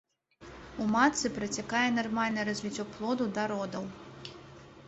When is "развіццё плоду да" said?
2.51-3.45